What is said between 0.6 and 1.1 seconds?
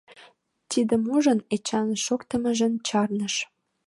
Тидым